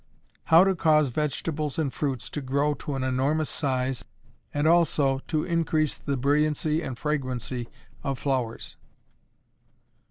[0.49, 4.03] _How to Cause Vegetables and Fruits to Grow to an Enormous Size
[4.51, 7.67] and also to Increase the Brilliancy and Fragrancy
[8.03, 8.77] of Flowers.